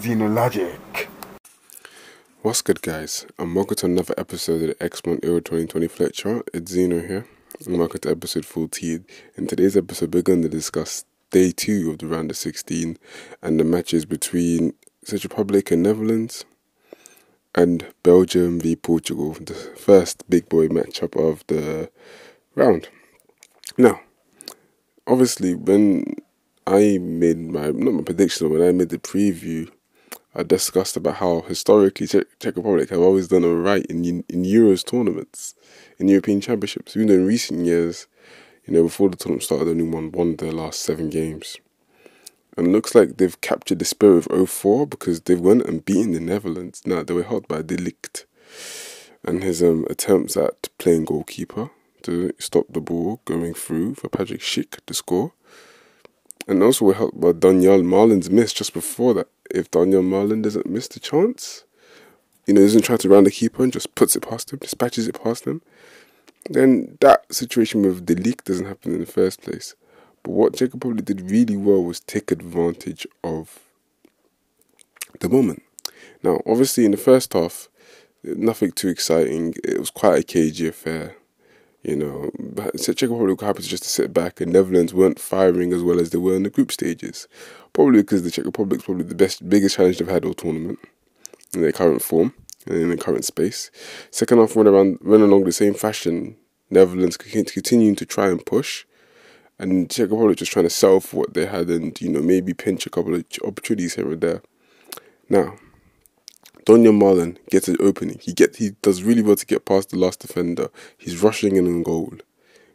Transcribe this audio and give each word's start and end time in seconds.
Xenologic. 0.00 1.08
What's 2.42 2.60
good, 2.60 2.82
guys? 2.82 3.24
I'm 3.38 3.54
welcome 3.54 3.76
to 3.76 3.86
another 3.86 4.14
episode 4.18 4.68
of 4.68 4.68
the 4.68 4.84
X1 4.84 5.24
Euro 5.24 5.40
2020 5.40 5.88
Fletcher. 5.88 6.42
It's 6.52 6.72
Zeno 6.72 7.00
here. 7.00 7.26
And 7.64 7.78
welcome 7.78 8.00
to 8.00 8.10
episode 8.10 8.44
14. 8.44 9.06
In 9.36 9.46
today's 9.46 9.78
episode, 9.78 10.12
we're 10.12 10.20
going 10.20 10.42
to 10.42 10.50
discuss 10.50 11.06
day 11.30 11.52
two 11.52 11.90
of 11.90 11.98
the 11.98 12.06
round 12.06 12.30
of 12.30 12.36
16 12.36 12.98
and 13.42 13.58
the 13.58 13.64
matches 13.64 14.04
between 14.04 14.74
Czech 15.06 15.22
Republic 15.22 15.70
and 15.70 15.84
Netherlands 15.84 16.44
and 17.54 17.86
Belgium 18.02 18.60
v 18.60 18.76
Portugal, 18.76 19.32
the 19.40 19.54
first 19.54 20.28
big 20.28 20.50
boy 20.50 20.68
matchup 20.68 21.16
of 21.18 21.46
the 21.46 21.90
round. 22.54 22.90
Now, 23.78 24.02
obviously, 25.06 25.54
when 25.54 26.16
I 26.66 26.98
made 26.98 27.38
my 27.38 27.70
not 27.70 27.94
my 27.94 28.02
prediction, 28.02 28.50
when 28.50 28.62
I 28.62 28.72
made 28.72 28.88
the 28.88 28.98
preview, 28.98 29.70
I 30.34 30.42
discussed 30.42 30.96
about 30.96 31.16
how 31.16 31.42
historically 31.42 32.08
Czech, 32.08 32.26
Republic 32.44 32.90
have 32.90 33.00
always 33.00 33.28
done 33.28 33.44
alright 33.44 33.86
in 33.86 34.04
in 34.28 34.42
Euros 34.44 34.84
tournaments, 34.84 35.54
in 35.98 36.08
European 36.08 36.40
Championships. 36.40 36.96
Even 36.96 37.10
in 37.10 37.26
recent 37.26 37.64
years, 37.64 38.08
you 38.66 38.74
know, 38.74 38.82
before 38.82 39.08
the 39.08 39.16
tournament 39.16 39.44
started, 39.44 39.68
only 39.68 39.84
won 39.84 40.10
one 40.10 40.30
of 40.32 40.38
their 40.38 40.52
last 40.52 40.80
seven 40.80 41.08
games. 41.08 41.58
And 42.56 42.72
looks 42.72 42.94
like 42.94 43.16
they've 43.18 43.40
captured 43.40 43.78
the 43.78 43.84
spirit 43.84 44.26
of 44.26 44.50
04 44.50 44.86
because 44.86 45.20
they 45.20 45.34
went 45.34 45.66
and 45.66 45.84
beaten 45.84 46.12
the 46.12 46.20
Netherlands. 46.20 46.82
Now, 46.86 47.02
they 47.02 47.12
were 47.12 47.22
held 47.22 47.46
by 47.46 47.62
De 47.62 47.76
Ligt 47.76 48.24
and 49.22 49.42
his 49.42 49.62
um, 49.62 49.86
attempts 49.90 50.36
at 50.36 50.68
playing 50.78 51.04
goalkeeper 51.04 51.70
to 52.02 52.32
stop 52.38 52.66
the 52.70 52.80
ball 52.80 53.20
going 53.24 53.54
through 53.54 53.94
for 53.94 54.08
Patrick 54.08 54.40
Schick 54.40 54.78
to 54.86 54.94
score. 54.94 55.32
And 56.46 56.62
also 56.62 56.84
we're 56.84 56.94
helped 56.94 57.20
by 57.20 57.32
Donyell 57.32 57.82
Malen's 57.82 58.30
miss 58.30 58.52
just 58.52 58.72
before 58.72 59.14
that. 59.14 59.28
If 59.50 59.70
Donyell 59.70 60.04
Malen 60.04 60.42
doesn't 60.42 60.66
miss 60.66 60.88
the 60.88 61.00
chance, 61.00 61.64
you 62.46 62.54
know, 62.54 62.60
doesn't 62.60 62.82
try 62.82 62.96
to 62.96 63.08
round 63.08 63.26
the 63.26 63.30
keeper 63.30 63.64
and 63.64 63.72
just 63.72 63.94
puts 63.94 64.14
it 64.14 64.28
past 64.28 64.52
him, 64.52 64.60
dispatches 64.60 65.08
it 65.08 65.20
past 65.22 65.44
him, 65.44 65.62
then 66.48 66.96
that 67.00 67.32
situation 67.34 67.82
with 67.82 68.06
De 68.06 68.14
Ligt 68.14 68.44
doesn't 68.44 68.66
happen 68.66 68.94
in 68.94 69.00
the 69.00 69.06
first 69.06 69.42
place. 69.42 69.74
But 70.22 70.30
what 70.32 70.54
Jacob 70.54 70.80
probably 70.80 71.02
did 71.02 71.30
really 71.30 71.56
well 71.56 71.82
was 71.82 72.00
take 72.00 72.30
advantage 72.30 73.06
of 73.24 73.58
the 75.20 75.28
moment. 75.28 75.62
Now, 76.22 76.40
obviously, 76.46 76.84
in 76.84 76.92
the 76.92 76.96
first 76.96 77.32
half, 77.32 77.68
nothing 78.22 78.72
too 78.72 78.88
exciting. 78.88 79.54
It 79.64 79.78
was 79.78 79.90
quite 79.90 80.18
a 80.18 80.22
cagey 80.22 80.68
affair. 80.68 81.16
You 81.86 81.94
know, 81.94 82.30
but 82.36 82.76
Czech 82.80 83.08
Republic 83.08 83.38
to 83.38 83.62
just 83.62 83.84
to 83.84 83.88
sit 83.88 84.12
back, 84.12 84.40
and 84.40 84.52
Netherlands 84.52 84.92
weren't 84.92 85.20
firing 85.20 85.72
as 85.72 85.84
well 85.84 86.00
as 86.00 86.10
they 86.10 86.18
were 86.18 86.34
in 86.34 86.42
the 86.42 86.50
group 86.50 86.72
stages. 86.72 87.28
Probably 87.72 88.00
because 88.00 88.24
the 88.24 88.30
Czech 88.32 88.44
Republic 88.44 88.80
is 88.80 88.84
probably 88.84 89.04
the 89.04 89.14
best, 89.14 89.48
biggest 89.48 89.76
challenge 89.76 89.98
they've 89.98 90.08
had 90.08 90.24
all 90.24 90.34
tournament 90.34 90.80
in 91.54 91.62
their 91.62 91.70
current 91.70 92.02
form 92.02 92.34
and 92.66 92.74
in 92.74 92.90
the 92.90 92.96
current 92.96 93.24
space. 93.24 93.70
Second 94.10 94.38
half 94.38 94.56
went 94.56 94.68
around, 94.68 94.98
went 95.00 95.22
along 95.22 95.44
the 95.44 95.52
same 95.52 95.74
fashion. 95.74 96.36
Netherlands 96.70 97.16
continuing 97.16 97.94
to 97.94 98.04
try 98.04 98.30
and 98.30 98.44
push, 98.44 98.84
and 99.56 99.88
Czech 99.88 100.10
Republic 100.10 100.38
just 100.38 100.50
trying 100.50 100.66
to 100.66 100.70
sell 100.70 100.98
for 100.98 101.18
what 101.18 101.34
they 101.34 101.46
had 101.46 101.68
and, 101.68 102.00
you 102.00 102.08
know, 102.08 102.20
maybe 102.20 102.52
pinch 102.52 102.84
a 102.86 102.90
couple 102.90 103.14
of 103.14 103.24
opportunities 103.44 103.94
here 103.94 104.10
and 104.10 104.20
there. 104.20 104.42
Now, 105.28 105.54
Donyell 106.66 107.00
Malen 107.00 107.38
gets 107.48 107.68
an 107.68 107.76
opening. 107.78 108.18
He 108.20 108.32
get 108.32 108.56
he 108.56 108.70
does 108.82 109.04
really 109.04 109.22
well 109.22 109.36
to 109.36 109.46
get 109.46 109.64
past 109.64 109.90
the 109.90 109.98
last 109.98 110.18
defender. 110.18 110.68
He's 110.98 111.22
rushing 111.22 111.54
in 111.54 111.66
on 111.68 111.84
goal. 111.84 112.14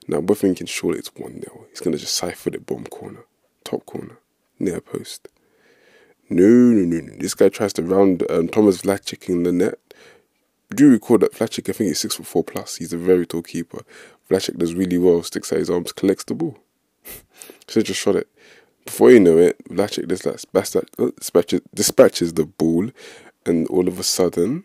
Now 0.08 0.20
we're 0.20 0.36
thinking 0.36 0.66
surely 0.66 1.00
it's 1.00 1.14
1 1.14 1.42
0. 1.42 1.66
He's 1.70 1.82
gonna 1.82 1.98
just 1.98 2.16
siphon 2.16 2.54
it 2.54 2.66
bomb 2.66 2.86
corner, 2.86 3.26
top 3.66 3.86
corner, 3.86 4.18
near 4.60 4.80
post. 4.80 5.28
No, 6.30 6.48
no, 6.48 6.86
no, 6.86 7.06
no. 7.06 7.14
This 7.18 7.34
guy 7.34 7.50
tries 7.50 7.74
to 7.74 7.84
round 7.84 8.24
um, 8.32 8.48
Thomas 8.48 8.82
Vlasic 8.82 9.28
in 9.28 9.44
the 9.44 9.52
net. 9.52 9.78
Do 10.74 10.86
you 10.86 10.92
recall 10.92 11.18
that 11.18 11.34
Vlasic, 11.34 11.70
I 11.70 11.74
think 11.74 11.90
he's 11.90 12.00
six 12.00 12.16
foot 12.16 12.26
four 12.26 12.44
plus. 12.46 12.78
He's 12.78 12.94
a 12.94 12.98
very 12.98 13.26
tall 13.26 13.42
keeper. 13.42 13.84
Vlasic 14.30 14.58
does 14.58 14.74
really 14.74 14.98
well, 14.98 15.22
sticks 15.22 15.52
out 15.52 15.60
his 15.60 15.70
arms, 15.70 15.92
collects 15.92 16.24
the 16.24 16.34
ball. 16.34 16.58
So 17.68 17.82
just 17.82 18.02
shot 18.02 18.16
it. 18.18 18.28
Before 18.86 19.12
you 19.12 19.20
know 19.20 19.38
it, 19.38 19.58
Vlasic 19.70 20.08
dispatches, 20.08 21.62
dispatches 21.74 22.34
the 22.34 22.46
ball, 22.46 22.90
and 23.46 23.68
all 23.68 23.88
of 23.88 24.00
a 24.00 24.04
sudden, 24.04 24.64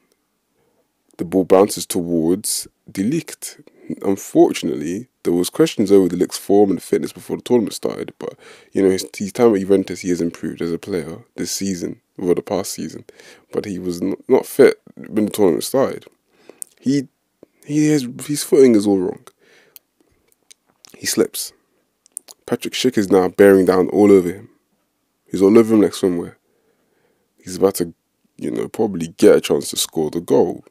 the 1.18 1.24
ball 1.24 1.44
bounces 1.44 1.86
towards 1.86 2.68
De 2.90 3.02
Ligt. 3.02 3.62
Unfortunately, 4.02 5.08
there 5.22 5.32
was 5.32 5.50
questions 5.50 5.92
over 5.92 6.08
De 6.08 6.16
Ligt's 6.16 6.38
form 6.38 6.70
and 6.70 6.82
fitness 6.82 7.12
before 7.12 7.36
the 7.36 7.42
tournament 7.42 7.74
started, 7.74 8.12
but 8.18 8.34
you 8.72 8.82
know 8.82 8.90
his, 8.90 9.06
his 9.16 9.32
time 9.32 9.54
at 9.54 9.60
Juventus, 9.60 10.00
he 10.00 10.10
has 10.10 10.20
improved 10.20 10.60
as 10.60 10.72
a 10.72 10.78
player 10.78 11.24
this 11.36 11.52
season 11.52 12.00
over 12.18 12.34
the 12.34 12.42
past 12.42 12.72
season, 12.72 13.04
but 13.52 13.64
he 13.64 13.78
was 13.78 14.02
not, 14.02 14.18
not 14.28 14.46
fit 14.46 14.80
when 14.96 15.26
the 15.26 15.30
tournament 15.30 15.64
started. 15.64 16.06
He 16.80 17.08
he 17.64 17.88
has 17.90 18.06
his 18.26 18.44
footing 18.44 18.74
is 18.74 18.86
all 18.86 18.98
wrong. 18.98 19.26
He 20.96 21.06
slips 21.06 21.52
Patrick 22.46 22.74
Schick 22.74 22.96
is 22.96 23.10
now 23.10 23.28
bearing 23.28 23.66
down 23.66 23.88
all 23.88 24.12
over 24.12 24.32
him. 24.32 24.48
He's 25.28 25.42
all 25.42 25.58
over 25.58 25.74
him 25.74 25.82
like 25.82 25.94
somewhere. 25.94 26.38
He's 27.42 27.56
about 27.56 27.74
to, 27.76 27.92
you 28.36 28.50
know, 28.50 28.68
probably 28.68 29.08
get 29.08 29.36
a 29.36 29.40
chance 29.40 29.70
to 29.70 29.76
score 29.76 30.10
the 30.10 30.20
goal. 30.20 30.64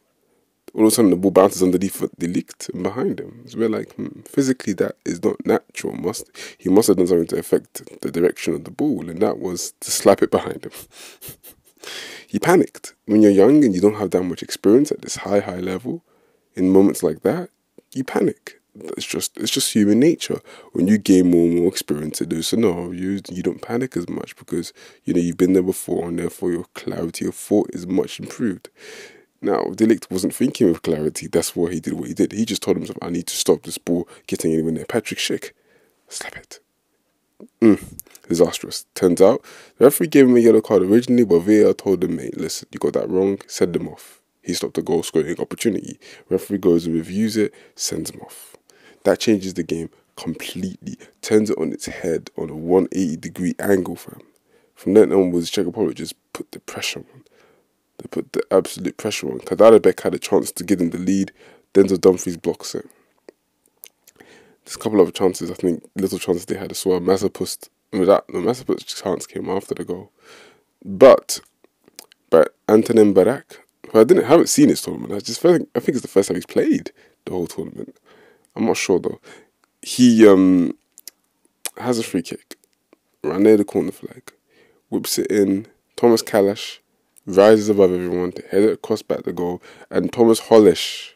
All 0.74 0.82
of 0.82 0.88
a 0.88 0.92
sudden, 0.92 1.12
the 1.12 1.18
ball 1.18 1.32
bounces 1.32 1.64
underneath 1.64 2.04
De 2.20 2.28
Ligt 2.28 2.74
and 2.74 2.84
behind 2.84 3.20
him. 3.20 3.46
So 3.48 3.60
we're 3.60 3.70
like, 3.70 3.94
hmm, 3.94 4.22
physically, 4.22 4.74
that 4.74 4.98
is 5.06 5.24
not 5.24 5.46
natural. 5.46 5.94
Must 5.94 6.30
he 6.58 6.70
must 6.70 6.90
have 6.90 6.98
done 6.98 7.08
something 7.08 7.28
to 7.28 7.40
affect 7.40 8.02
the 8.02 8.12
direction 8.12 8.54
of 8.54 8.66
the 8.66 8.72
ball, 8.72 9.10
and 9.10 9.22
that 9.22 9.40
was 9.40 9.74
to 9.80 9.92
slap 9.92 10.22
it 10.22 10.32
behind 10.32 10.66
him. 10.66 10.72
he 12.28 12.40
panicked. 12.40 12.94
When 13.06 13.22
you're 13.22 13.32
young 13.32 13.64
and 13.64 13.74
you 13.74 13.80
don't 13.80 13.96
have 13.96 14.12
that 14.12 14.24
much 14.24 14.44
experience 14.44 14.92
at 14.92 15.02
this 15.02 15.18
high, 15.18 15.40
high 15.40 15.62
level, 15.62 16.04
in 16.56 16.72
moments 16.72 17.04
like 17.04 17.22
that, 17.22 17.50
you 17.94 18.04
panic. 18.04 18.60
It's 18.76 19.06
just 19.06 19.38
it's 19.38 19.52
just 19.52 19.74
human 19.74 20.00
nature. 20.00 20.42
When 20.74 20.88
you 20.88 20.98
gain 20.98 21.32
more 21.32 21.46
and 21.46 21.60
more 21.60 21.68
experience 21.68 22.20
in 22.22 22.30
those 22.30 22.48
scenarios, 22.48 23.00
you 23.00 23.22
you 23.32 23.42
don't 23.42 23.62
panic 23.62 23.96
as 23.96 24.10
much 24.10 24.36
because 24.36 24.74
you 25.06 25.14
know 25.14 25.22
you've 25.22 25.38
been 25.38 25.54
there 25.54 25.64
before, 25.64 26.10
and 26.10 26.20
therefore 26.20 26.52
your 26.52 26.66
clarity 26.74 27.26
of 27.26 27.36
thought 27.36 27.70
is 27.74 27.88
much 27.88 28.20
improved. 28.20 28.70
Now, 29.42 29.64
De 29.76 29.86
Ligt 29.86 30.10
wasn't 30.12 30.34
thinking 30.34 30.68
with 30.68 30.82
clarity. 30.82 31.28
That's 31.28 31.56
why 31.56 31.72
he 31.72 31.80
did 31.80 31.94
what 31.94 32.08
he 32.08 32.14
did. 32.14 32.32
He 32.32 32.46
just 32.46 32.64
told 32.64 32.78
himself, 32.78 32.98
"I 33.02 33.10
need 33.10 33.28
to 33.28 33.36
stop 33.36 33.64
this 33.64 33.78
ball 33.78 34.10
getting 34.28 34.52
anywhere 34.52 34.74
near 34.74 34.86
Patrick 34.86 35.20
Schick." 35.20 35.52
Slap 36.10 36.36
it. 36.36 36.60
Mm, 37.62 37.82
disastrous. 38.28 38.86
Turns 38.94 39.22
out 39.22 39.44
the 39.78 39.86
referee 39.86 40.08
gave 40.08 40.28
him 40.28 40.36
a 40.36 40.40
yellow 40.40 40.62
card 40.62 40.84
originally, 40.84 41.24
but 41.26 41.40
VAR 41.40 41.74
told 41.74 42.04
him, 42.04 42.16
"Mate, 42.18 42.38
listen, 42.38 42.68
you 42.72 42.80
got 42.80 42.94
that 42.94 43.10
wrong. 43.10 43.40
Send 43.48 43.76
him 43.76 43.88
off." 43.88 44.22
He 44.42 44.54
stopped 44.54 44.78
a 44.78 44.82
goal 44.82 45.02
scoring 45.02 45.40
opportunity. 45.40 46.00
Referee 46.30 46.60
goes 46.60 46.86
and 46.86 46.96
reviews 46.96 47.36
it, 47.36 47.54
sends 47.76 48.12
him 48.12 48.22
off. 48.22 48.56
That 49.06 49.20
changes 49.20 49.54
the 49.54 49.64
game 49.64 49.90
completely, 50.16 50.98
turns 51.22 51.50
it 51.52 51.58
on 51.58 51.72
its 51.72 51.86
head 51.86 52.32
on 52.38 52.50
a 52.50 52.56
180 52.56 53.18
degree 53.18 53.54
angle, 53.60 53.96
fam. 53.96 54.20
From 54.74 54.96
then 54.96 55.14
onwards, 55.14 55.50
Czech 55.50 55.68
Republic 55.68 55.96
just 55.96 56.16
put 56.34 56.52
the 56.52 56.60
pressure 56.60 57.00
on. 57.00 57.24
They 57.98 58.08
put 58.10 58.34
the 58.34 58.42
absolute 58.52 58.98
pressure 58.98 59.32
on. 59.32 59.40
Kaderabek 59.40 60.02
had 60.02 60.16
a 60.16 60.20
chance 60.20 60.52
to 60.52 60.64
give 60.64 60.82
in 60.82 60.90
the 60.90 60.98
lead. 60.98 61.32
Denzel 61.74 62.02
Dumfries 62.02 62.38
blocks 62.38 62.74
it. 62.74 62.90
There's 64.66 64.76
a 64.76 64.80
couple 64.80 65.00
of 65.00 65.14
chances, 65.14 65.52
I 65.52 65.54
think, 65.54 65.88
little 65.96 66.18
chances 66.18 66.46
they 66.46 66.58
had 66.58 66.72
as 66.72 66.84
well. 66.86 67.00
Masopust, 67.00 67.70
that, 67.92 68.26
the 68.28 68.40
Masopust 68.40 69.02
chance 69.02 69.28
came 69.28 69.50
after 69.50 69.76
the 69.76 69.86
goal. 69.86 70.12
But, 70.84 71.40
but 72.32 72.56
Antonin 72.68 73.14
Barak, 73.14 73.66
who 73.92 74.00
I 74.00 74.04
didn't 74.04 74.26
haven't 74.26 74.50
seen 74.50 74.70
his 74.70 74.82
tournament. 74.82 75.14
I 75.14 75.20
just 75.20 75.44
like, 75.44 75.62
I 75.76 75.80
think 75.80 75.96
it's 75.96 76.02
the 76.02 76.08
first 76.08 76.30
time 76.30 76.36
he's 76.36 76.46
played 76.48 76.92
the 77.26 77.32
whole 77.32 77.48
tournament. 77.48 77.96
I'm 78.56 78.66
not 78.66 78.78
sure 78.78 79.00
though. 79.00 79.20
He 79.82 80.28
um 80.28 80.78
has 81.78 82.00
a 82.00 82.04
free 82.04 82.22
kick 82.22 82.58
right 83.24 83.40
near 83.40 83.58
the 83.58 83.66
corner 83.66 83.92
flag, 83.92 84.32
whips 84.90 85.18
it 85.18 85.28
in. 85.28 85.68
Thomas 85.96 86.22
Kalash 86.22 86.80
rises 87.26 87.70
above 87.70 87.92
everyone 87.94 88.32
to 88.34 88.42
head 88.48 88.64
it 88.64 88.74
across 88.74 89.02
back 89.02 89.24
the 89.24 89.34
goal, 89.34 89.62
and 89.90 90.12
Thomas 90.12 90.42
Holeš 90.42 91.14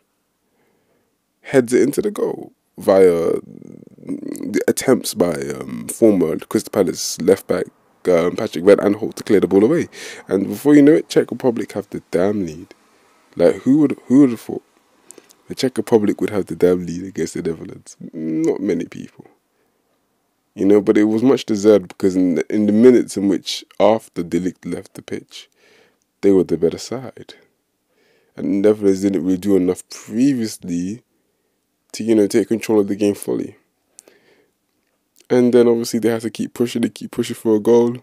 heads 1.42 1.74
it 1.74 1.82
into 1.82 2.02
the 2.02 2.12
goal 2.12 2.52
via 2.78 3.34
the 3.98 4.62
attempts 4.68 5.14
by 5.14 5.34
um, 5.34 5.88
former 5.90 6.38
Crystal 6.40 6.72
Palace 6.72 7.20
left 7.22 7.48
back 7.48 7.66
um, 8.08 8.36
Patrick 8.36 8.64
van 8.64 8.78
Aanholt 8.78 9.16
to 9.16 9.24
clear 9.24 9.40
the 9.40 9.48
ball 9.48 9.64
away. 9.64 9.88
And 10.28 10.48
before 10.48 10.76
you 10.76 10.82
know 10.82 10.94
it, 10.94 11.10
Czech 11.10 11.30
Republic 11.32 11.74
have 11.74 11.90
the 11.90 12.02
damn 12.12 12.46
lead. 12.46 12.74
Like 13.36 13.56
who 13.58 13.80
would 13.80 13.98
who 14.06 14.22
would 14.22 14.32
have 14.32 14.42
thought? 14.42 14.64
The 15.50 15.56
Czech 15.56 15.78
Republic 15.78 16.22
would 16.22 16.30
have 16.30 16.46
the 16.46 16.56
damn 16.56 16.86
lead 16.86 17.04
against 17.04 17.34
the 17.34 17.42
Netherlands. 17.42 17.98
Not 18.14 18.62
many 18.62 18.86
people. 18.86 19.26
You 20.54 20.66
know, 20.66 20.80
but 20.80 20.96
it 20.96 21.06
was 21.06 21.24
much 21.24 21.46
deserved 21.46 21.88
because 21.88 22.16
in 22.16 22.36
the, 22.36 22.54
in 22.54 22.68
the 22.68 22.72
minutes 22.72 23.18
in 23.18 23.28
which 23.28 23.66
after 23.80 24.22
De 24.22 24.40
Ligt 24.40 24.72
left 24.72 24.94
the 24.94 25.02
pitch, 25.02 25.50
they 26.22 26.32
were 26.32 26.44
the 26.44 26.56
better 26.58 26.78
side. 26.78 27.34
And 28.36 28.64
the 28.64 28.70
Netherlands 28.70 29.02
didn't 29.02 29.26
really 29.26 29.40
do 29.40 29.58
enough 29.58 29.84
previously 29.90 31.02
to, 31.94 32.04
you 32.04 32.14
know, 32.14 32.28
take 32.28 32.50
control 32.50 32.80
of 32.80 32.88
the 32.88 32.96
game 32.96 33.16
fully. 33.16 33.56
And 35.32 35.52
then 35.52 35.68
obviously 35.68 36.00
they 36.00 36.10
had 36.10 36.22
to 36.22 36.30
keep 36.30 36.54
pushing, 36.54 36.84
they 36.84 36.90
keep 36.90 37.10
pushing 37.10 37.36
for 37.36 37.56
a 37.56 37.60
goal. 37.60 37.98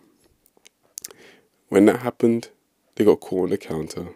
When 1.68 1.86
that 1.86 2.00
happened, 2.00 2.48
they 2.96 3.04
got 3.04 3.20
caught 3.20 3.44
on 3.44 3.50
the 3.50 3.58
counter. 3.58 4.08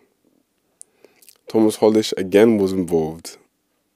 Thomas 1.51 1.79
Holeš 1.79 2.13
again 2.17 2.59
was 2.59 2.71
involved, 2.71 3.37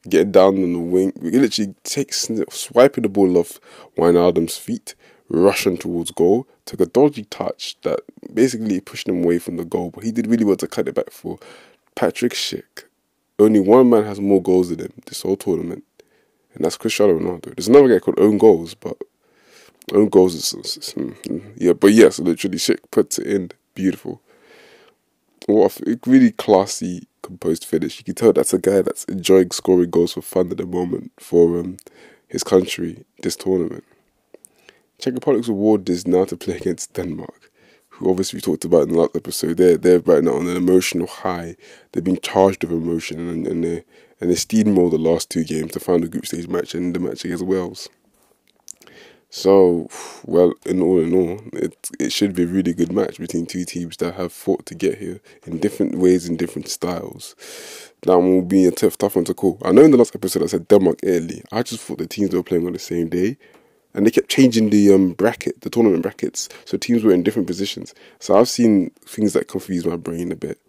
getting 0.08 0.32
down 0.32 0.60
on 0.60 0.72
the 0.72 0.78
wing. 0.80 1.12
he 1.22 1.38
literally 1.38 1.72
takes 1.84 2.28
swiping 2.50 3.02
the 3.02 3.08
ball 3.08 3.38
off 3.38 3.60
Wijnaldum's 3.96 4.56
feet, 4.58 4.96
rushing 5.28 5.76
towards 5.76 6.10
goal, 6.10 6.48
took 6.64 6.80
a 6.80 6.86
dodgy 6.86 7.22
touch 7.26 7.76
that 7.82 8.00
basically 8.34 8.80
pushed 8.80 9.08
him 9.08 9.22
away 9.22 9.38
from 9.38 9.56
the 9.56 9.64
goal, 9.64 9.92
but 9.92 10.02
he 10.02 10.10
did 10.10 10.26
really 10.26 10.44
well 10.44 10.56
to 10.56 10.66
cut 10.66 10.88
it 10.88 10.96
back 10.96 11.12
for 11.12 11.38
Patrick 11.94 12.32
Schick. 12.32 12.86
Only 13.38 13.60
one 13.60 13.88
man 13.88 14.02
has 14.02 14.20
more 14.20 14.42
goals 14.42 14.70
than 14.70 14.80
him 14.80 14.92
this 15.06 15.22
whole 15.22 15.36
tournament, 15.36 15.84
and 16.54 16.64
that's 16.64 16.76
Cristiano 16.76 17.16
Ronaldo. 17.16 17.54
There's 17.54 17.68
another 17.68 17.86
guy 17.86 18.00
called 18.00 18.18
Own 18.18 18.36
Goals, 18.36 18.74
but 18.74 18.98
Own 19.92 20.08
Goals 20.08 20.34
is, 20.34 20.54
is, 20.54 20.76
is 20.76 20.94
mm, 20.94 21.52
yeah, 21.56 21.74
but 21.74 21.92
yes, 21.92 22.18
literally 22.18 22.58
Schick 22.58 22.80
puts 22.90 23.20
it 23.20 23.28
in, 23.28 23.52
beautiful. 23.76 24.20
What 25.46 25.80
a 25.86 26.00
really 26.04 26.32
classy 26.32 27.06
composed 27.24 27.64
finish. 27.64 27.98
You 27.98 28.04
can 28.04 28.14
tell 28.14 28.32
that's 28.32 28.54
a 28.54 28.58
guy 28.58 28.82
that's 28.82 29.04
enjoying 29.04 29.50
scoring 29.50 29.90
goals 29.90 30.12
for 30.12 30.22
fun 30.22 30.50
at 30.50 30.58
the 30.58 30.66
moment 30.66 31.12
for 31.18 31.58
um, 31.58 31.78
his 32.28 32.44
country 32.44 33.04
this 33.22 33.36
tournament. 33.36 33.84
Czech 34.98 35.14
Republic's 35.14 35.48
award 35.48 35.88
is 35.88 36.06
now 36.06 36.24
to 36.24 36.36
play 36.36 36.56
against 36.56 36.92
Denmark, 36.94 37.50
who 37.88 38.08
obviously 38.08 38.36
we 38.36 38.40
talked 38.40 38.64
about 38.64 38.82
in 38.82 38.90
the 38.90 38.98
last 38.98 39.16
episode. 39.16 39.56
They're 39.56 39.76
they're 39.76 40.00
right 40.00 40.22
now 40.22 40.34
on 40.34 40.46
an 40.46 40.56
emotional 40.56 41.06
high. 41.06 41.56
They've 41.92 42.04
been 42.04 42.20
charged 42.22 42.62
with 42.62 42.72
emotion 42.72 43.28
and 43.28 43.46
and 43.46 43.64
they 43.64 43.84
and 44.20 44.30
they 44.30 44.36
steamrolled 44.36 44.92
the 44.92 44.98
last 44.98 45.30
two 45.30 45.44
games, 45.44 45.72
the 45.72 45.80
final 45.80 46.08
group 46.08 46.26
stage 46.26 46.48
match 46.48 46.74
and 46.74 46.94
the 46.94 47.00
match 47.00 47.24
against 47.24 47.44
Wales. 47.44 47.88
So, 49.36 49.88
well, 50.24 50.52
in 50.64 50.80
all 50.80 51.00
in 51.00 51.12
all, 51.12 51.40
it 51.54 51.76
it 51.98 52.12
should 52.12 52.36
be 52.36 52.44
a 52.44 52.46
really 52.46 52.72
good 52.72 52.92
match 52.92 53.18
between 53.18 53.46
two 53.46 53.64
teams 53.64 53.96
that 53.96 54.14
have 54.14 54.32
fought 54.32 54.64
to 54.66 54.76
get 54.76 54.98
here 54.98 55.20
in 55.44 55.58
different 55.58 55.98
ways 55.98 56.28
and 56.28 56.38
different 56.38 56.68
styles. 56.68 57.34
That 58.02 58.16
will 58.20 58.42
be 58.42 58.64
a 58.64 58.70
tough, 58.70 58.96
tough 58.96 59.16
one 59.16 59.24
to 59.24 59.34
call. 59.34 59.58
I 59.64 59.72
know 59.72 59.82
in 59.82 59.90
the 59.90 59.96
last 59.96 60.14
episode 60.14 60.44
I 60.44 60.46
said 60.46 60.68
Denmark, 60.68 61.00
Italy. 61.02 61.42
I 61.50 61.64
just 61.64 61.82
thought 61.82 61.98
the 61.98 62.06
teams 62.06 62.32
were 62.32 62.44
playing 62.44 62.64
on 62.64 62.74
the 62.74 62.78
same 62.78 63.08
day, 63.08 63.36
and 63.92 64.06
they 64.06 64.12
kept 64.12 64.28
changing 64.28 64.70
the 64.70 64.94
um 64.94 65.14
bracket, 65.14 65.62
the 65.62 65.68
tournament 65.68 66.04
brackets, 66.04 66.48
so 66.64 66.78
teams 66.78 67.02
were 67.02 67.12
in 67.12 67.24
different 67.24 67.48
positions. 67.48 67.92
So 68.20 68.38
I've 68.38 68.48
seen 68.48 68.90
things 69.04 69.32
that 69.32 69.48
confuse 69.48 69.84
my 69.84 69.96
brain 69.96 70.30
a 70.30 70.36
bit. 70.36 70.60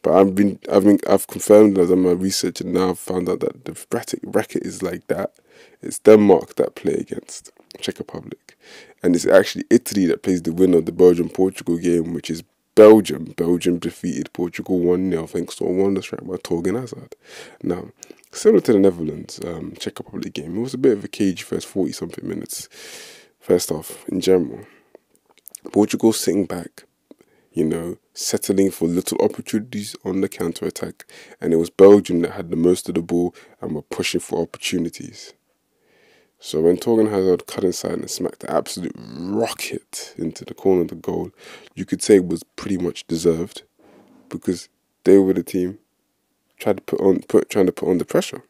But 0.00 0.14
I've 0.14 0.34
been, 0.34 0.58
I've 0.72 0.84
been, 0.84 0.98
I've 1.06 1.26
confirmed 1.26 1.76
as 1.76 1.90
done 1.90 2.00
my 2.04 2.12
research, 2.12 2.62
and 2.62 2.72
now 2.72 2.88
I've 2.90 2.98
found 2.98 3.28
out 3.28 3.40
that 3.40 3.66
the 3.66 3.72
bracket 3.90 4.22
bracket 4.22 4.62
is 4.62 4.82
like 4.82 5.08
that. 5.08 5.34
It's 5.82 5.98
Denmark 5.98 6.54
that 6.54 6.74
play 6.74 6.94
against 6.94 7.52
Czech 7.80 7.98
Republic. 7.98 8.56
And 9.02 9.14
it's 9.14 9.26
actually 9.26 9.64
Italy 9.70 10.06
that 10.06 10.22
plays 10.22 10.42
the 10.42 10.52
winner 10.52 10.78
of 10.78 10.86
the 10.86 10.92
Belgium 10.92 11.28
Portugal 11.28 11.78
game, 11.78 12.14
which 12.14 12.30
is 12.30 12.42
Belgium. 12.74 13.34
Belgium 13.36 13.78
defeated 13.78 14.32
Portugal 14.32 14.78
1 14.78 15.10
0 15.10 15.26
thanks 15.26 15.56
to 15.56 15.64
a 15.64 15.72
wonder 15.72 16.00
strike 16.00 16.24
by 16.24 16.36
Thorgan 16.36 16.78
Hazard. 16.78 17.16
Now, 17.62 17.88
similar 18.30 18.60
to 18.60 18.72
the 18.72 18.78
Netherlands 18.78 19.40
um, 19.44 19.74
Czech 19.78 19.98
Republic 19.98 20.32
game, 20.32 20.56
it 20.56 20.60
was 20.60 20.74
a 20.74 20.78
bit 20.78 20.96
of 20.96 21.04
a 21.04 21.08
cage 21.08 21.42
first 21.42 21.66
40 21.66 21.92
something 21.92 22.28
minutes, 22.28 22.68
first 23.40 23.72
off, 23.72 24.08
in 24.08 24.20
general. 24.20 24.60
Portugal 25.72 26.12
sitting 26.12 26.46
back, 26.46 26.84
you 27.52 27.64
know, 27.64 27.96
settling 28.14 28.70
for 28.70 28.86
little 28.86 29.18
opportunities 29.20 29.96
on 30.04 30.20
the 30.20 30.28
counter 30.28 30.66
attack, 30.66 31.04
and 31.40 31.52
it 31.52 31.56
was 31.56 31.70
Belgium 31.70 32.20
that 32.20 32.32
had 32.32 32.50
the 32.50 32.56
most 32.56 32.88
of 32.88 32.94
the 32.94 33.02
ball 33.02 33.34
and 33.60 33.74
were 33.74 33.82
pushing 33.82 34.20
for 34.20 34.40
opportunities. 34.40 35.34
So 36.40 36.60
when 36.60 36.76
Thorgan 36.76 37.10
Hazard 37.10 37.46
cut 37.46 37.64
inside 37.64 37.92
and 37.94 38.10
smacked 38.10 38.40
the 38.40 38.50
absolute 38.50 38.94
rocket 38.96 40.14
into 40.16 40.44
the 40.44 40.54
corner 40.54 40.82
of 40.82 40.88
the 40.88 40.94
goal, 40.94 41.30
you 41.74 41.84
could 41.84 42.02
say 42.02 42.16
it 42.16 42.26
was 42.26 42.44
pretty 42.44 42.78
much 42.78 43.06
deserved 43.08 43.62
because 44.28 44.68
they 45.04 45.18
were 45.18 45.32
the 45.32 45.42
team 45.42 45.78
tried 46.58 46.76
to 46.76 46.82
put 46.82 47.00
on 47.00 47.20
put 47.22 47.48
trying 47.50 47.66
to 47.66 47.72
put 47.72 47.88
on 47.88 47.98
the 47.98 48.04
pressure. 48.04 48.42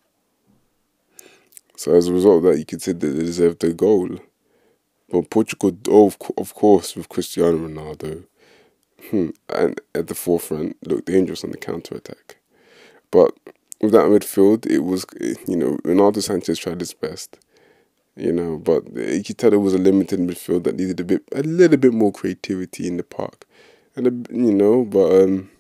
So 1.77 1.95
as 1.95 2.09
a 2.09 2.13
result 2.13 2.39
of 2.39 2.43
that, 2.51 2.59
you 2.59 2.65
could 2.65 2.83
say 2.83 2.93
that 2.93 3.07
they 3.07 3.23
deserved 3.23 3.61
the 3.61 3.73
goal. 3.73 4.19
But 5.11 5.31
Portugal, 5.31 5.77
oh, 5.89 6.13
of 6.37 6.55
course, 6.55 6.95
with 6.95 7.09
Cristiano 7.09 7.57
Ronaldo, 7.57 8.25
hmm, 9.11 9.31
and 9.49 9.81
at 9.95 10.09
the 10.09 10.15
forefront, 10.15 10.77
looked 10.87 11.07
dangerous 11.07 11.45
on 11.45 11.51
the 11.51 11.57
counter 11.57 11.95
attack. 11.95 12.37
But 13.11 13.33
with 13.81 13.93
that 13.93 14.07
midfield, 14.07 14.67
it 14.67 14.81
was 14.81 15.07
you 15.47 15.57
know 15.57 15.79
Renato 15.85 16.21
Sanches 16.21 16.59
tried 16.59 16.81
his 16.81 16.93
best 16.93 17.39
you 18.19 18.33
know. 18.33 18.59
But 18.59 18.85
you 18.95 19.23
could 19.25 19.39
tell 19.39 19.53
it 19.53 19.57
was 19.57 19.75
a 19.75 19.79
limited 19.79 20.21
midfield 20.21 20.65
that 20.65 20.77
needed 20.77 21.01
a 21.01 21.05
bit, 21.05 21.23
a 21.33 21.43
little 21.43 21.77
bit 21.77 21.93
more 21.93 22.13
creativity 22.13 22.87
in 22.87 22.97
the 22.97 23.03
park, 23.03 23.47
and 23.97 24.07
a, 24.07 24.35
you 24.35 24.53
know. 24.53 24.85
But 24.85 25.23
um, 25.23 25.51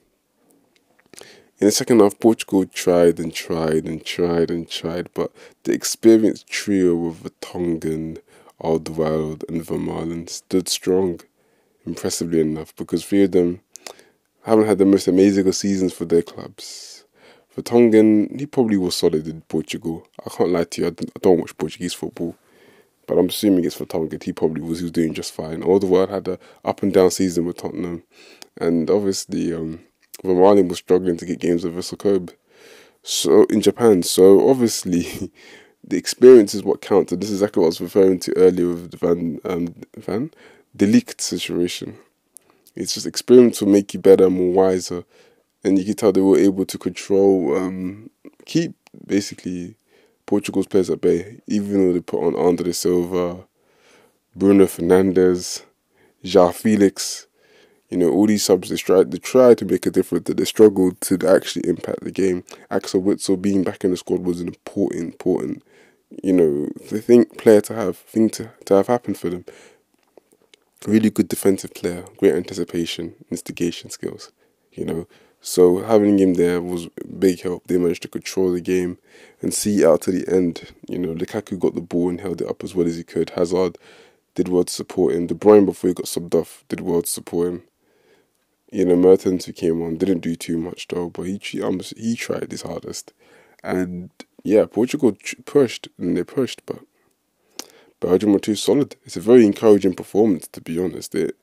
in 1.60 1.66
the 1.66 1.72
second 1.72 2.00
half, 2.00 2.20
Portugal 2.20 2.66
tried 2.66 3.18
and 3.18 3.34
tried 3.34 3.86
and 3.86 4.04
tried 4.04 4.50
and 4.50 4.70
tried, 4.70 5.10
but 5.12 5.32
the 5.64 5.72
experienced 5.72 6.46
trio 6.46 7.06
of 7.06 7.16
Vertonghen, 7.16 8.18
Alderweireld, 8.62 9.42
and 9.48 9.62
Vermaelen 9.62 10.28
stood 10.28 10.68
strong, 10.68 11.20
impressively 11.84 12.40
enough, 12.40 12.76
because 12.76 13.04
three 13.04 13.24
of 13.24 13.32
them 13.32 13.60
haven't 14.42 14.66
had 14.66 14.78
the 14.78 14.84
most 14.84 15.08
amazing 15.08 15.50
seasons 15.50 15.92
for 15.92 16.04
their 16.04 16.22
clubs. 16.22 17.04
Vertonghen, 17.56 18.38
he 18.38 18.46
probably 18.46 18.76
was 18.76 18.94
solid 18.94 19.26
in 19.26 19.40
Portugal. 19.42 20.06
I 20.24 20.30
can't 20.30 20.50
lie 20.50 20.62
to 20.62 20.80
you, 20.80 20.86
I 20.86 20.90
don't 21.20 21.40
watch 21.40 21.58
Portuguese 21.58 21.92
football. 21.92 22.36
But 23.08 23.18
I'm 23.18 23.30
assuming 23.30 23.64
it's 23.64 23.78
Vertonghen. 23.78 24.22
He 24.22 24.32
probably 24.32 24.62
was. 24.62 24.78
He 24.78 24.84
was 24.84 24.92
doing 24.92 25.14
just 25.14 25.32
fine. 25.32 25.62
Alderweireld 25.62 26.10
had 26.10 26.28
a 26.28 26.38
up 26.64 26.82
and 26.82 26.92
down 26.92 27.10
season 27.10 27.46
with 27.46 27.56
Tottenham, 27.56 28.04
and 28.60 28.88
obviously, 28.90 29.52
um, 29.52 29.80
Vermaelen 30.22 30.68
was 30.68 30.78
struggling 30.78 31.16
to 31.16 31.26
get 31.26 31.40
games 31.40 31.64
with 31.64 31.74
Vissel 31.74 31.98
Kobe. 31.98 32.34
So 33.02 33.44
in 33.44 33.62
Japan, 33.62 34.02
so 34.02 34.50
obviously, 34.50 35.32
the 35.84 35.96
experience 35.96 36.54
is 36.54 36.62
what 36.62 36.82
counts. 36.82 37.10
And 37.10 37.22
this 37.22 37.30
is 37.30 37.40
exactly 37.40 37.60
what 37.60 37.66
I 37.66 37.68
was 37.68 37.80
referring 37.80 38.20
to 38.20 38.36
earlier 38.36 38.68
with 38.68 38.90
the 38.90 38.96
Van 38.98 39.40
um, 39.44 39.74
Van 39.96 40.30
de 40.76 40.86
Ligt 40.86 41.20
situation. 41.22 41.96
It's 42.76 42.92
just 42.94 43.06
experience 43.06 43.62
will 43.62 43.72
make 43.72 43.94
you 43.94 44.00
better, 44.00 44.28
more 44.28 44.52
wiser, 44.52 45.04
and 45.64 45.78
you 45.78 45.84
can 45.84 45.94
tell 45.94 46.12
they 46.12 46.20
were 46.20 46.38
able 46.38 46.66
to 46.66 46.78
control, 46.78 47.56
um, 47.56 48.10
keep 48.44 48.74
basically 49.06 49.77
Portugal's 50.28 50.66
players 50.66 50.90
at 50.90 51.00
bay, 51.00 51.40
even 51.46 51.86
though 51.86 51.92
they 51.94 52.00
put 52.00 52.22
on 52.22 52.36
Andre 52.36 52.70
Silva, 52.72 53.46
Bruno 54.36 54.66
Fernandes, 54.66 55.64
João 56.22 56.54
Felix, 56.54 57.26
you 57.88 57.96
know, 57.96 58.10
all 58.10 58.26
these 58.26 58.44
subs, 58.44 58.68
they 58.68 58.76
tried, 58.76 59.10
they 59.10 59.16
try 59.16 59.54
to 59.54 59.64
make 59.64 59.86
a 59.86 59.90
difference, 59.90 60.28
they 60.28 60.44
struggled 60.44 61.00
to 61.00 61.16
actually 61.26 61.66
impact 61.66 62.04
the 62.04 62.10
game. 62.10 62.44
Axel 62.70 63.02
Witsel 63.02 63.40
being 63.40 63.64
back 63.64 63.84
in 63.84 63.90
the 63.90 63.96
squad 63.96 64.20
was 64.20 64.42
an 64.42 64.48
important, 64.48 65.14
important, 65.14 65.62
you 66.22 66.34
know, 66.34 66.68
the 66.90 67.00
thing 67.00 67.24
player 67.24 67.62
to 67.62 67.74
have, 67.74 67.96
thing 67.96 68.28
to, 68.28 68.50
to 68.66 68.74
have 68.74 68.88
happened 68.88 69.16
for 69.16 69.30
them. 69.30 69.46
Really 70.86 71.08
good 71.08 71.28
defensive 71.28 71.72
player, 71.72 72.04
great 72.18 72.34
anticipation, 72.34 73.14
instigation 73.30 73.88
skills, 73.88 74.30
you 74.78 74.84
know. 74.84 75.06
So 75.40 75.82
having 75.82 76.18
him 76.18 76.34
there 76.34 76.60
was 76.60 76.88
big 77.18 77.40
help. 77.42 77.66
They 77.66 77.78
managed 77.78 78.02
to 78.02 78.08
control 78.08 78.52
the 78.52 78.60
game 78.60 78.98
and 79.40 79.54
see 79.54 79.84
out 79.84 80.02
to 80.02 80.10
the 80.10 80.28
end. 80.32 80.72
You 80.88 80.98
know, 80.98 81.14
Lukaku 81.14 81.58
got 81.58 81.74
the 81.74 81.80
ball 81.80 82.08
and 82.10 82.20
held 82.20 82.40
it 82.40 82.48
up 82.48 82.64
as 82.64 82.74
well 82.74 82.86
as 82.86 82.96
he 82.96 83.04
could. 83.04 83.30
Hazard 83.30 83.78
did 84.34 84.48
well 84.48 84.64
to 84.64 84.72
support 84.72 85.14
him. 85.14 85.26
De 85.26 85.34
Bruyne 85.34 85.66
before 85.66 85.88
he 85.88 85.94
got 85.94 86.06
subbed 86.06 86.34
off 86.34 86.64
did 86.68 86.80
well 86.80 87.02
to 87.02 87.08
support 87.08 87.48
him. 87.48 87.62
You 88.70 88.84
know, 88.84 88.96
Mertens 88.96 89.46
who 89.46 89.52
came 89.52 89.80
on 89.80 89.96
didn't 89.96 90.20
do 90.20 90.36
too 90.36 90.58
much 90.58 90.88
though, 90.88 91.08
but 91.08 91.22
he 91.22 91.40
he 91.42 92.16
tried 92.16 92.50
his 92.50 92.62
hardest. 92.62 93.12
And 93.62 94.10
yeah, 94.42 94.66
Portugal 94.66 95.16
pushed 95.44 95.88
and 95.98 96.16
they 96.16 96.24
pushed, 96.24 96.62
but 96.66 96.80
Belgium 98.00 98.32
were 98.32 98.38
too 98.38 98.54
solid. 98.54 98.96
It's 99.04 99.16
a 99.16 99.20
very 99.20 99.44
encouraging 99.44 99.94
performance 99.94 100.48
to 100.48 100.60
be 100.60 100.78
honest. 100.78 101.14
It, 101.14 101.36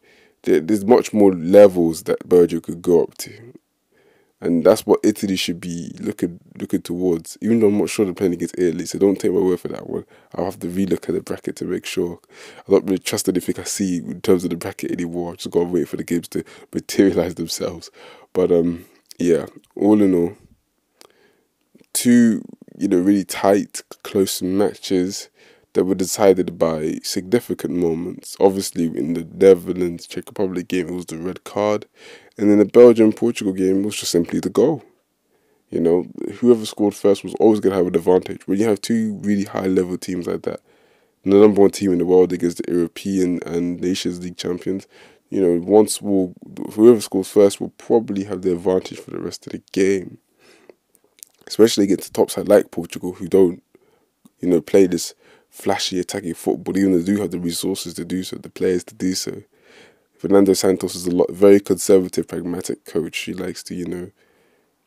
there's 0.46 0.86
much 0.86 1.14
more 1.14 1.34
levels 1.34 2.04
that 2.04 2.28
Belgium 2.28 2.62
could 2.62 2.82
go 2.82 3.04
up 3.04 3.18
to 3.18 3.54
and 4.42 4.64
that's 4.64 4.86
what 4.86 5.00
Italy 5.04 5.36
should 5.36 5.60
be 5.60 5.96
looking 6.00 6.40
looking 6.60 6.82
towards. 6.82 7.38
Even 7.42 7.60
though 7.60 7.68
I'm 7.68 7.78
not 7.78 7.90
sure 7.90 8.06
they're 8.06 8.14
playing 8.14 8.34
against 8.34 8.58
Italy, 8.58 8.86
so 8.86 9.00
don't 9.00 9.20
take 9.20 9.32
my 9.32 9.40
word 9.40 9.60
for 9.60 9.70
that 9.70 9.90
one. 9.90 10.06
I'll 10.36 10.46
have 10.46 10.60
to 10.60 10.68
relook 10.68 11.10
at 11.10 11.16
the 11.16 11.22
bracket 11.22 11.56
to 11.58 11.66
make 11.66 11.86
sure. 11.86 12.20
I 12.68 12.72
don't 12.72 12.86
really 12.86 13.00
trust 13.00 13.30
anything 13.30 13.56
I 13.58 13.64
see 13.64 13.98
in 13.98 14.22
terms 14.22 14.44
of 14.44 14.50
the 14.50 14.58
bracket 14.58 14.92
anymore. 14.92 15.34
I 15.34 15.36
just 15.36 15.52
gotta 15.52 15.66
wait 15.66 15.88
for 15.88 15.98
the 15.98 16.04
games 16.04 16.28
to 16.30 16.44
materialize 16.74 17.36
themselves. 17.36 17.90
But 18.34 18.52
um, 18.52 18.86
yeah, 19.18 19.48
all 19.76 20.02
in 20.02 20.14
all, 20.14 20.36
two 21.94 22.44
you 22.78 22.88
know 22.88 23.00
really 23.00 23.26
tight, 23.26 23.84
close 24.04 24.42
matches 24.42 25.30
that 25.76 25.84
were 25.84 25.96
decided 25.96 26.58
by 26.58 26.98
significant 27.04 27.76
moments. 27.76 28.36
Obviously, 28.40 28.86
in 28.86 29.14
the 29.14 29.26
Netherlands 29.26 30.08
Czech 30.08 30.26
Republic 30.28 30.68
game, 30.68 30.88
it 30.88 30.94
was 30.94 31.06
the 31.06 31.18
red 31.18 31.44
card, 31.44 31.86
and 32.38 32.50
in 32.50 32.60
the 32.60 32.66
Belgium 32.66 33.12
Portugal 33.14 33.54
game, 33.54 33.82
it 33.82 33.86
was 33.86 33.98
just 33.98 34.12
simply 34.12 34.40
the 34.40 34.50
goal. 34.50 34.84
You 35.70 35.82
know, 35.82 36.08
whoever 36.36 36.66
scored 36.66 36.96
first 36.96 37.24
was 37.24 37.36
always 37.36 37.60
going 37.60 37.72
to 37.72 37.78
have 37.78 37.88
an 37.88 37.96
advantage. 37.96 38.48
When 38.48 38.58
you 38.58 38.66
have 38.66 38.82
two 38.82 39.20
really 39.22 39.44
high 39.44 39.68
level 39.68 39.98
teams 39.98 40.28
like 40.28 40.44
that, 40.44 40.62
the 41.24 41.32
number 41.32 41.62
one 41.62 41.72
team 41.72 41.92
in 41.92 41.98
the 41.98 42.06
world 42.06 42.32
against 42.32 42.64
the 42.64 42.72
European 42.72 43.40
and 43.46 43.82
Nations 43.82 44.24
League 44.24 44.38
champions. 44.38 44.88
You 45.30 45.42
know, 45.42 45.66
once 45.66 46.02
will 46.02 46.34
whoever 46.74 47.02
scores 47.02 47.28
first 47.28 47.60
will 47.60 47.74
probably 47.78 48.24
have 48.26 48.44
the 48.44 48.54
advantage 48.54 49.00
for 49.00 49.12
the 49.12 49.20
rest 49.20 49.46
of 49.46 49.52
the 49.52 49.62
game. 49.74 50.20
Especially 51.48 51.84
against 51.84 52.14
the 52.14 52.14
top 52.14 52.32
side 52.32 52.48
like 52.48 52.72
Portugal, 52.72 53.14
who 53.14 53.28
don't, 53.28 53.62
you 54.40 54.48
know, 54.48 54.62
play 54.62 54.88
this 54.88 55.14
flashy 55.50 56.00
attacking 56.00 56.34
football, 56.34 56.78
even 56.78 56.92
though 56.92 57.00
they 57.00 57.14
do 57.14 57.22
have 57.22 57.32
the 57.32 57.40
resources 57.40 57.94
to 57.96 58.06
do 58.06 58.24
so, 58.24 58.38
the 58.38 58.50
players 58.50 58.84
to 58.86 58.96
do 58.96 59.16
so. 59.16 59.44
Fernando 60.18 60.54
Santos 60.54 60.96
is 60.96 61.06
a 61.06 61.12
lot 61.12 61.32
very 61.32 61.60
conservative, 61.60 62.28
pragmatic 62.28 62.86
coach. 62.86 63.18
He 63.20 63.34
likes 63.34 63.62
to, 63.64 63.76
you 63.76 63.86
know, 63.86 64.12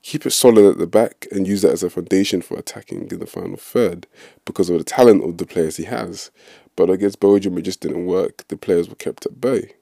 keep 0.02 0.24
it 0.26 0.30
solid 0.30 0.64
at 0.64 0.78
the 0.78 0.86
back 0.86 1.26
and 1.30 1.46
use 1.46 1.62
that 1.62 1.72
as 1.72 1.82
a 1.82 1.90
foundation 1.90 2.40
for 2.40 2.58
attacking 2.58 3.10
in 3.10 3.18
the 3.18 3.26
final 3.26 3.56
third 3.56 4.06
because 4.44 4.70
of 4.70 4.78
the 4.78 4.84
talent 4.84 5.22
of 5.24 5.38
the 5.38 5.46
players 5.46 5.76
he 5.76 5.84
has. 5.84 6.30
But 6.76 6.90
against 6.90 7.20
Belgium, 7.20 7.58
it 7.58 7.62
just 7.62 7.80
didn't 7.80 8.06
work. 8.06 8.46
The 8.48 8.56
players 8.56 8.88
were 8.88 8.94
kept 8.94 9.26
at 9.26 9.40
bay. 9.40 9.74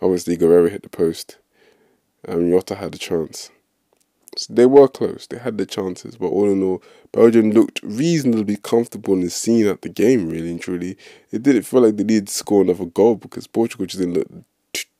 Obviously, 0.00 0.36
Guerreiro 0.36 0.70
hit 0.70 0.82
the 0.82 0.88
post. 0.88 1.38
Um, 2.28 2.50
Jota 2.50 2.76
had 2.76 2.94
a 2.94 2.98
chance. 2.98 3.50
So 4.36 4.52
they 4.52 4.66
were 4.66 4.88
close. 4.88 5.26
They 5.26 5.38
had 5.38 5.56
the 5.56 5.66
chances, 5.66 6.16
but 6.16 6.26
all 6.26 6.50
in 6.50 6.62
all, 6.62 6.82
Belgium 7.12 7.52
looked 7.52 7.80
reasonably 7.82 8.56
comfortable 8.56 9.14
in 9.14 9.22
the 9.22 9.30
scene 9.30 9.66
at 9.66 9.82
the 9.82 9.88
game. 9.88 10.28
Really 10.28 10.50
and 10.50 10.60
truly, 10.60 10.98
it 11.30 11.42
didn't 11.42 11.62
feel 11.62 11.80
like 11.80 11.96
they 11.96 12.04
needed 12.04 12.28
to 12.28 12.34
score 12.34 12.62
another 12.62 12.84
goal 12.84 13.16
because 13.16 13.46
Portugal 13.46 13.86
just 13.86 14.00
didn't 14.00 14.14
look 14.14 14.28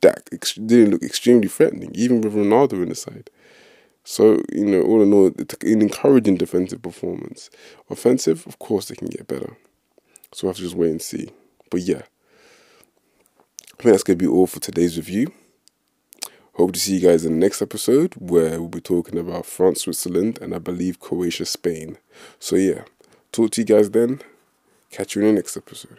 that 0.00 0.28
didn't 0.30 0.90
look 0.90 1.02
extremely 1.02 1.48
threatening, 1.48 1.90
even 1.94 2.20
with 2.20 2.34
Ronaldo 2.34 2.74
in 2.74 2.88
the 2.88 2.94
side. 2.94 3.30
So, 4.04 4.40
you 4.52 4.64
know, 4.64 4.82
all 4.82 5.02
in 5.02 5.12
all, 5.12 5.32
it's 5.36 5.56
an 5.64 5.82
encouraging 5.82 6.36
defensive 6.36 6.80
performance. 6.80 7.50
Offensive, 7.90 8.46
of 8.46 8.58
course, 8.58 8.86
they 8.86 8.94
can 8.94 9.08
get 9.08 9.26
better. 9.26 9.56
So 10.32 10.46
we'll 10.46 10.52
have 10.52 10.56
to 10.58 10.62
just 10.62 10.76
wait 10.76 10.90
and 10.90 11.02
see. 11.02 11.30
But 11.70 11.80
yeah, 11.80 12.02
I 13.78 13.82
think 13.82 13.92
that's 13.92 14.04
to 14.04 14.14
be 14.14 14.26
all 14.26 14.46
for 14.46 14.60
today's 14.60 14.96
review. 14.96 15.32
Hope 16.56 16.72
to 16.72 16.80
see 16.80 16.96
you 16.96 17.06
guys 17.06 17.26
in 17.26 17.34
the 17.34 17.38
next 17.38 17.60
episode 17.60 18.14
where 18.14 18.58
we'll 18.58 18.70
be 18.70 18.80
talking 18.80 19.18
about 19.18 19.44
France, 19.44 19.82
Switzerland, 19.82 20.38
and 20.40 20.54
I 20.54 20.58
believe 20.58 20.98
Croatia, 20.98 21.44
Spain. 21.44 21.98
So, 22.38 22.56
yeah, 22.56 22.84
talk 23.30 23.50
to 23.52 23.60
you 23.60 23.66
guys 23.66 23.90
then. 23.90 24.22
Catch 24.90 25.16
you 25.16 25.22
in 25.22 25.28
the 25.28 25.34
next 25.34 25.58
episode. 25.58 25.98